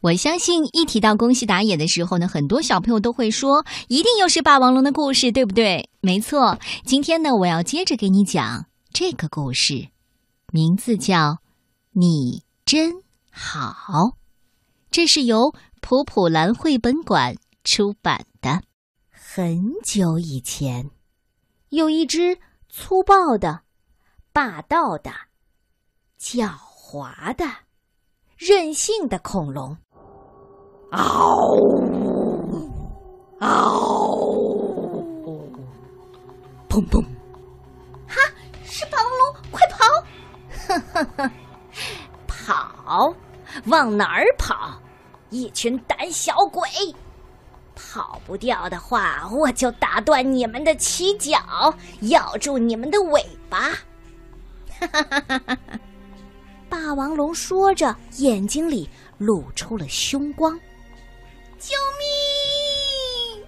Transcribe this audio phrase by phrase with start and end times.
[0.00, 5.90] 我相信一提到宫西达也的时候呢，很多小朋友都会说，一定又是霸王龙的故事，对不对？
[6.00, 9.88] 没错，今天呢，我要接着给你讲这个故事，
[10.52, 11.16] 名字叫
[11.90, 13.72] 《你真好》，
[14.88, 17.34] 这是由普普兰绘本馆
[17.64, 18.62] 出版的。
[19.10, 20.88] 很久以前，
[21.70, 22.38] 有一只
[22.68, 23.62] 粗暴的、
[24.32, 25.10] 霸道的、
[26.20, 27.44] 狡猾的、
[28.36, 29.76] 任性的恐龙。
[30.90, 31.56] 嗷！
[33.40, 33.48] 嗷！
[36.68, 37.02] 砰砰！
[38.06, 38.16] 哈，
[38.64, 39.84] 是霸王龙，快跑！
[40.66, 41.30] 哈哈哈！
[42.26, 43.14] 跑？
[43.66, 44.80] 往哪儿跑？
[45.30, 46.66] 一群胆小鬼！
[47.74, 51.38] 跑不掉的话，我就打断你们的犄角，
[52.08, 53.70] 咬住你们的尾巴！
[54.80, 55.58] 哈哈哈哈哈！
[56.70, 60.58] 霸王龙说着，眼睛里露出了凶光。
[61.58, 63.44] 救命！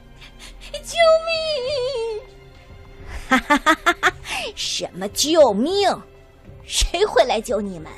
[0.82, 2.22] 救命！
[3.28, 4.12] 哈哈哈哈哈！
[4.56, 5.88] 什么救命？
[6.66, 7.90] 谁会来救你们？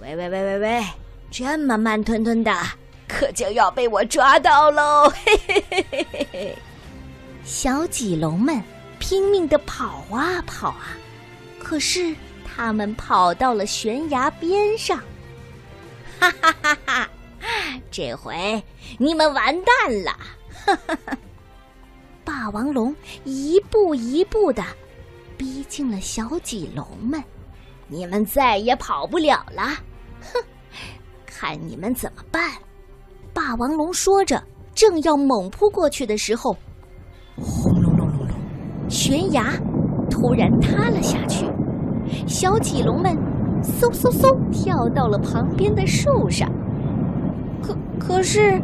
[0.00, 0.84] 喂喂喂喂喂！
[1.30, 2.50] 这么慢吞吞的，
[3.06, 5.10] 可就要被我抓到喽！
[5.10, 6.58] 嘿嘿嘿嘿嘿嘿！
[7.44, 8.62] 小脊龙们
[8.98, 10.96] 拼命的跑啊跑啊，
[11.62, 12.14] 可是
[12.44, 14.98] 他们跑到了悬崖边上。
[16.18, 17.10] 哈哈哈哈！
[17.90, 18.62] 这回
[18.98, 20.16] 你们完蛋了！
[22.24, 24.62] 霸王龙一步一步的
[25.36, 27.22] 逼近了小棘龙们，
[27.88, 29.62] 你们再也跑不了了！
[30.20, 30.42] 哼，
[31.24, 32.52] 看你们怎么办！
[33.32, 34.42] 霸王龙说着，
[34.74, 36.56] 正要猛扑过去的时候，
[37.36, 39.52] 轰隆隆隆隆，悬崖
[40.10, 41.46] 突然塌了下去，
[42.26, 43.16] 小棘龙们
[43.62, 46.50] 嗖嗖嗖跳到了旁边的树上。
[48.08, 48.58] 可可是，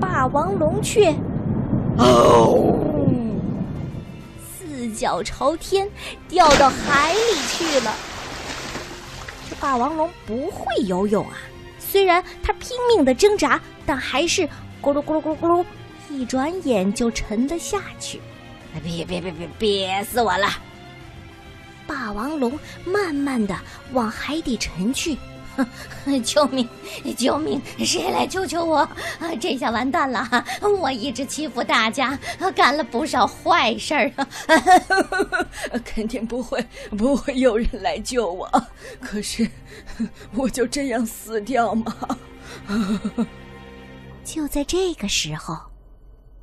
[0.00, 1.14] 霸王龙却
[1.98, 2.74] 哦，
[4.58, 5.88] 四脚朝天
[6.26, 7.94] 掉到海里去了。
[9.48, 11.36] 这霸王龙不会游泳啊！
[11.78, 14.42] 虽然它拼命的挣扎，但还是
[14.82, 15.64] 咕噜咕噜咕噜咕噜，
[16.10, 18.18] 一转眼就沉了下去。
[18.82, 20.48] 别别别别憋死我了！
[21.86, 23.54] 霸王龙慢慢的
[23.92, 25.16] 往海底沉去。
[26.24, 26.68] 救命！
[27.16, 27.60] 救命！
[27.78, 28.78] 谁来救救我？
[28.78, 30.44] 啊 这下完蛋了！
[30.80, 32.18] 我一直欺负大家，
[32.54, 34.12] 干了不少坏事儿。
[35.84, 36.64] 肯定不会，
[36.96, 38.48] 不会有人来救我。
[39.00, 39.48] 可是，
[40.34, 41.96] 我就这样死掉吗？
[44.24, 45.56] 就在这个时候，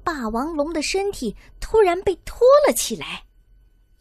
[0.03, 3.23] 霸王龙的身体突然被拖了起来，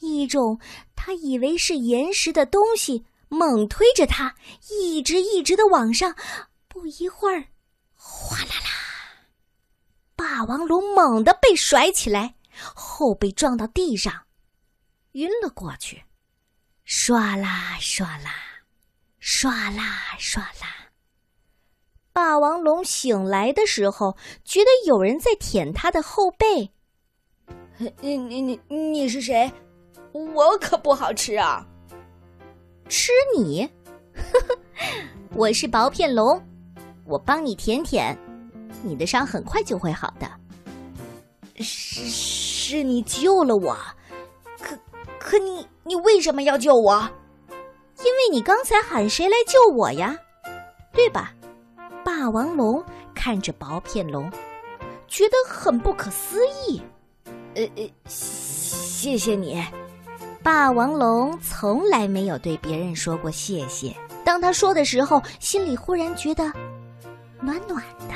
[0.00, 0.58] 一种
[0.94, 3.04] 他以为是岩石的东西。
[3.32, 4.34] 猛推着它，
[4.68, 6.14] 一直一直的往上。
[6.68, 7.46] 不一会儿，
[7.94, 9.26] 哗啦啦，
[10.14, 12.34] 霸王龙猛地被甩起来，
[12.74, 14.26] 后背撞到地上，
[15.12, 16.04] 晕了过去。
[16.86, 18.34] 唰啦唰啦，
[19.18, 20.90] 唰啦唰啦。
[22.12, 26.70] 霸王龙醒来的时候，觉得有人在舔他的后背。
[28.02, 29.50] 你你你你是谁？
[30.12, 31.66] 我可不好吃啊！
[32.88, 33.68] 吃你，
[34.14, 34.58] 呵呵，
[35.34, 36.42] 我是薄片龙，
[37.04, 38.16] 我帮你舔舔，
[38.82, 40.30] 你的伤很快就会好的。
[41.62, 43.76] 是是你救了我，
[44.60, 44.78] 可
[45.18, 47.08] 可你你为什么要救我？
[47.98, 50.16] 因为你刚才喊谁来救我呀，
[50.92, 51.32] 对吧？
[52.04, 54.30] 霸王龙看着薄片龙，
[55.06, 56.82] 觉得很不可思议。
[57.54, 59.62] 呃呃，谢谢你。
[60.42, 63.94] 霸王龙从来没有对别人说过谢谢。
[64.24, 66.44] 当他说的时候，心里忽然觉得
[67.40, 68.14] 暖暖的。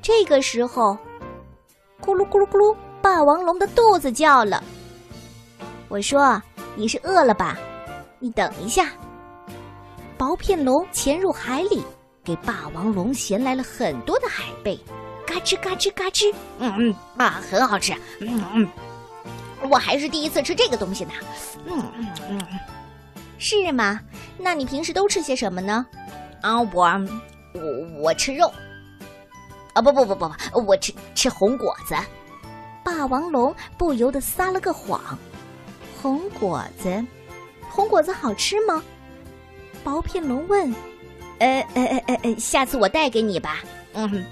[0.00, 0.96] 这个时候，
[2.00, 4.64] 咕噜咕噜咕噜，霸王龙的肚子叫了。
[5.88, 6.40] 我说
[6.74, 7.58] ：“你是饿了吧？
[8.18, 8.88] 你等一下。”
[10.16, 11.82] 薄片龙潜入海里，
[12.24, 14.78] 给霸王龙衔来了很多的海贝，
[15.26, 18.68] 嘎吱嘎吱嘎吱，嗯嗯啊，很好吃，嗯嗯。
[19.68, 21.12] 我还是第一次吃这个东西呢，
[21.66, 22.40] 嗯嗯嗯，
[23.38, 24.00] 是吗？
[24.38, 25.86] 那你平时都吃些什么呢？
[26.40, 26.88] 啊，我
[27.52, 28.50] 我我吃肉，
[29.74, 31.94] 啊不不不不不，我吃吃红果子。
[32.82, 35.18] 霸王龙不由得撒了个谎。
[36.00, 37.04] 红果子，
[37.68, 38.82] 红果子好吃吗？
[39.84, 40.74] 薄片龙问。
[41.38, 43.58] 呃呃呃呃，下次我带给你吧。
[43.92, 44.24] 嗯，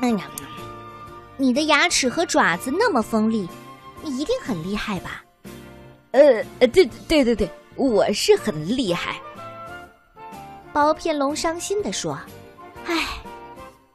[0.00, 0.28] 哎呀，
[1.36, 3.48] 你的牙齿和爪子那么锋利。
[4.02, 5.24] 你一定很厉害吧？
[6.12, 9.20] 呃呃，对对对对，我是很厉害。
[10.72, 12.18] 薄片龙伤心的说
[12.86, 13.06] ：“唉，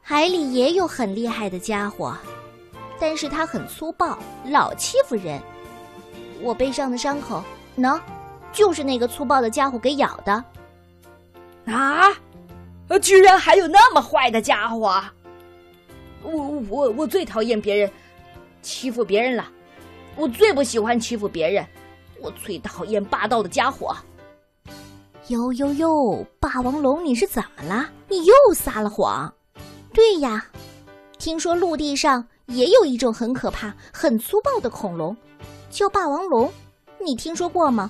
[0.01, 2.15] 海里也有很厉害的家伙，
[2.99, 5.41] 但是他很粗暴，老欺负人。
[6.41, 7.43] 我背上的伤口，
[7.77, 7.99] 喏，
[8.51, 10.43] 就是那个粗暴的家伙给咬的。
[11.65, 12.11] 啊！
[13.01, 15.01] 居然还有那么坏的家伙！
[16.21, 16.31] 我
[16.69, 17.89] 我我最讨厌别人
[18.61, 19.49] 欺负别人了，
[20.15, 21.65] 我最不喜欢欺负别人，
[22.21, 23.95] 我最讨厌霸道的家伙。
[25.27, 27.89] 呦呦呦，霸王龙，你是怎么了？
[28.09, 29.33] 你又撒了谎。
[29.93, 30.45] 对呀，
[31.17, 35.15] 听说陆地上也有一种很可怕、很粗暴的恐龙，
[35.69, 36.51] 叫霸王龙。
[36.99, 37.89] 你听说过吗？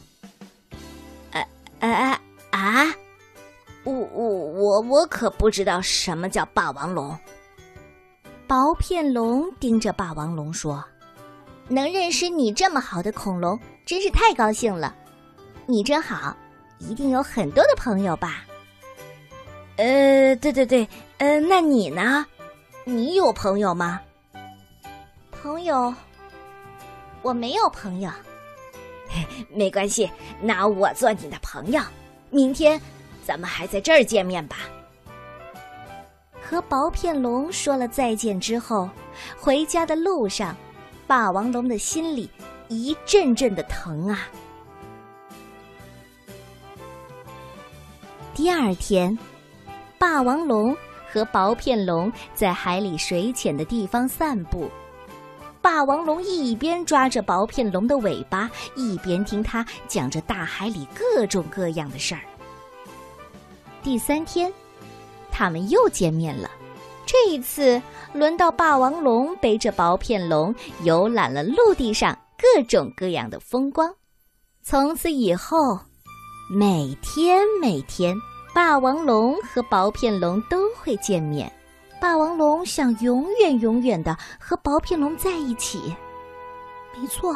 [1.31, 1.47] 哎
[1.79, 2.21] 哎哎
[2.51, 2.95] 啊！
[3.83, 7.17] 我我我我可不知道什么叫霸王龙。
[8.47, 10.83] 薄片龙盯着霸王龙说
[11.67, 14.95] ：“能认识你这么好的恐龙，真是太高兴了。
[15.65, 16.35] 你真好，
[16.79, 18.43] 一定有很多的朋友吧？”
[19.77, 20.87] 呃，对对对，
[21.17, 22.25] 呃，那你呢？
[22.85, 23.99] 你有朋友吗？
[25.31, 25.93] 朋友，
[27.21, 28.11] 我没有朋友。
[29.49, 30.09] 没关系，
[30.41, 31.81] 那我做你的朋友。
[32.29, 32.79] 明天
[33.25, 34.57] 咱们还在这儿见面吧。
[36.41, 38.89] 和薄片龙说了再见之后，
[39.39, 40.55] 回家的路上，
[41.07, 42.29] 霸王龙的心里
[42.69, 44.27] 一阵阵的疼啊。
[48.33, 49.17] 第二天。
[49.99, 50.75] 霸王龙
[51.09, 54.69] 和薄片龙在海里水浅的地方散步。
[55.61, 62.19] 霸王龙一边抓着薄片龙的尾巴，一边听他讲着大海里各种各样的事儿。
[63.81, 64.51] 第三天，
[65.31, 66.51] 他们又见面了。
[67.05, 67.81] 这一次，
[68.13, 70.53] 轮到霸王龙背着薄片龙
[70.83, 73.93] 游览了陆地上各种各样的风光。
[74.61, 75.79] 从此以后，
[76.49, 78.15] 每天每天。
[78.55, 81.51] 霸王龙和薄片龙都会见面，
[81.99, 85.95] 霸王龙想永远永远的和薄片龙在一起。
[86.95, 87.35] 没错，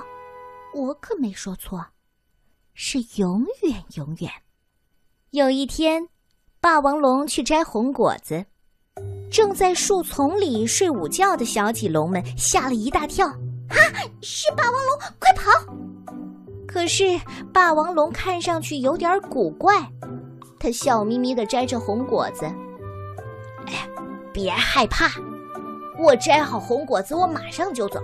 [0.75, 1.83] 我可没说错，
[2.75, 4.31] 是永远永远。
[5.31, 6.07] 有一天，
[6.61, 8.45] 霸王龙去摘红果子，
[9.29, 13.75] 正在树丛里睡午觉的小棘龙们吓了一大跳，啊，
[14.21, 15.51] 是霸王龙，快跑！
[16.67, 17.19] 可是
[17.53, 19.75] 霸王龙看上去有点古怪。
[20.59, 22.45] 他笑眯眯的摘着红果子，
[23.67, 23.87] 哎，
[24.33, 25.07] 别害怕，
[25.99, 27.99] 我摘好红果子，我马上就走。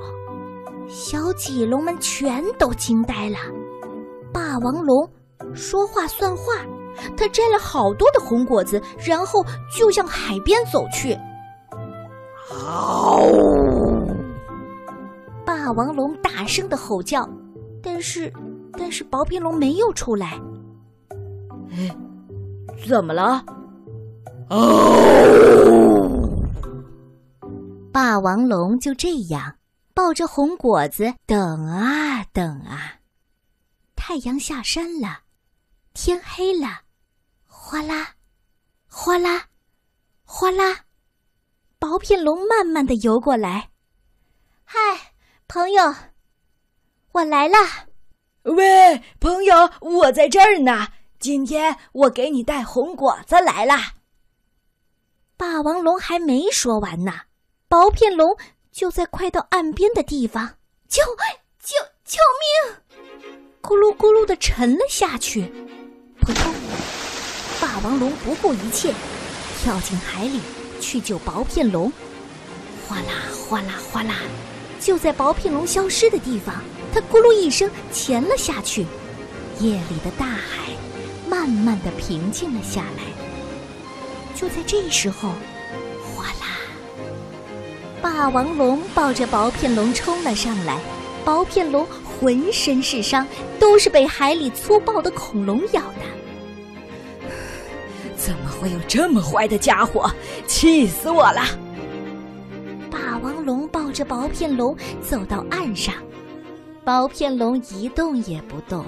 [0.88, 3.38] 小棘龙们全都惊呆了。
[4.32, 5.10] 霸王龙
[5.56, 6.44] 说话算话，
[7.18, 9.46] 他摘了好多的红果子，然后
[9.78, 11.18] 就向海边走去。
[12.48, 13.22] 好！
[15.46, 17.28] 霸王龙大声的吼叫，
[17.82, 18.32] 但是，
[18.74, 20.40] 但是薄皮龙没有出来。
[21.72, 21.96] 哎。
[22.88, 23.46] 怎么了？
[24.50, 26.30] 哦！
[27.94, 29.56] 霸王龙就这样
[29.94, 32.96] 抱着红果子等啊等啊，
[33.96, 35.20] 太阳下山了，
[35.94, 36.82] 天黑了，
[37.66, 38.10] 哗啦，
[38.90, 39.46] 哗啦，
[40.26, 40.82] 哗啦，
[41.80, 43.70] 薄片龙慢慢的游过来。
[44.66, 45.14] 嗨，
[45.48, 45.96] 朋友，
[47.14, 47.86] 我来啦。
[48.44, 50.90] 喂，朋友，我在这儿呢。
[51.20, 53.94] 今天我给你带红果子来啦。
[55.38, 57.14] 霸王龙还没说完呢，
[57.70, 58.38] 薄片龙
[58.74, 60.58] 就在快到岸边的地方，
[60.90, 61.02] 救
[61.60, 62.20] 救救
[62.68, 63.00] 命！
[63.62, 65.44] 咕噜咕噜的沉了下去。
[66.20, 66.63] 扑通！
[67.64, 68.94] 霸王龙不顾一切，
[69.62, 70.42] 跳进海里
[70.82, 71.90] 去救薄片龙。
[72.86, 73.14] 哗啦
[73.48, 74.16] 哗啦哗啦！
[74.82, 76.56] 就在薄片龙消失的地方，
[76.94, 78.86] 它咕噜一声潜了下去。
[79.62, 80.74] 夜里的大海。
[81.26, 83.04] 慢慢的平静了下来。
[84.36, 85.30] 就在这时候，
[86.14, 86.60] 哗啦！
[88.02, 90.80] 霸王龙抱着薄片龙冲了上来，
[91.24, 93.26] 薄片龙浑身是伤，
[93.58, 96.23] 都是被海里粗暴的恐龙咬的。
[98.64, 100.10] 会有这么坏的家伙？
[100.48, 101.42] 气死我了！
[102.90, 105.94] 霸王龙抱着薄片龙走到岸上，
[106.86, 108.86] 薄片龙一动也不动。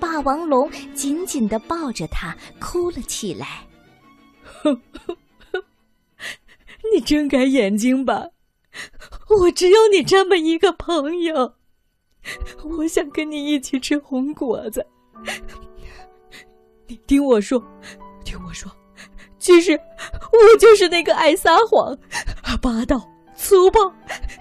[0.00, 3.66] 霸王龙紧紧的抱着它，哭了起来。
[6.90, 8.28] 你睁开眼睛吧，
[9.28, 11.56] 我只有你这么一个朋友。
[12.78, 14.86] 我想跟你一起吃红果子。
[16.86, 17.62] 你听我说，
[18.28, 18.70] 听我说，
[19.38, 21.96] 其实我就是那个爱撒谎、
[22.60, 23.02] 霸道、
[23.34, 23.80] 粗暴、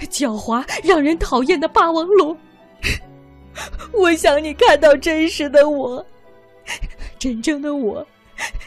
[0.09, 2.37] 狡猾、让人讨厌的霸王龙。
[3.93, 6.05] 我想你看到真实的我，
[7.17, 8.05] 真正的我，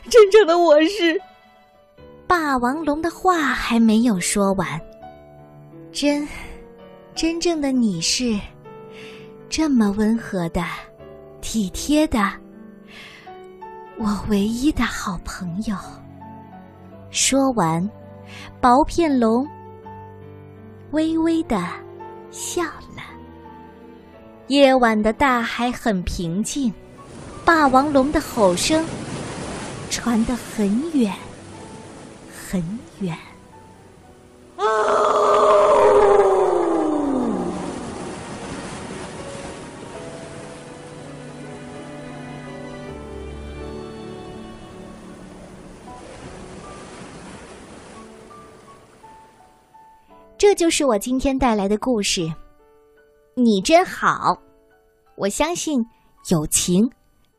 [0.09, 1.21] 真正的我是
[2.27, 4.81] 霸王龙的话还没有说完，
[5.93, 6.27] 真，
[7.15, 8.41] 真正的你是
[9.51, 10.65] 这么温和的、
[11.43, 12.33] 体贴的，
[14.03, 15.77] 我唯一的好朋友。
[17.11, 17.87] 说完，
[18.59, 19.47] 薄片龙
[20.93, 21.63] 微微的
[22.31, 23.03] 笑了。
[24.47, 26.73] 夜晚的大海很平静，
[27.45, 28.83] 霸王龙的吼声
[29.91, 31.13] 传得很远。
[32.33, 32.65] 很
[33.01, 33.15] 远。
[50.41, 52.33] 这就是我今天带来的故事。
[53.35, 54.39] 你真好，
[55.17, 55.85] 我相信
[56.31, 56.91] 友情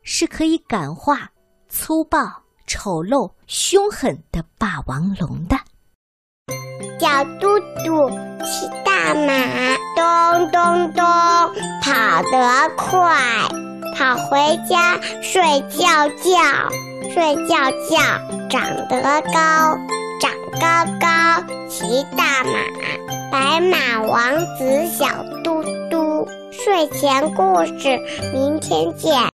[0.04, 1.28] 是可以感化
[1.68, 2.20] 粗暴。
[2.64, 5.56] 丑陋凶狠的霸王龙的
[7.00, 8.08] 小嘟嘟
[8.46, 11.04] 骑大马，咚咚咚
[11.82, 13.18] 跑得快，
[13.96, 16.70] 跑回家睡觉觉，
[17.12, 17.98] 睡觉觉
[18.48, 19.76] 长得高，
[20.62, 21.08] 高高
[21.68, 22.52] 骑大马，
[23.32, 27.98] 白马王子小嘟嘟，睡前故事，
[28.32, 29.31] 明天见。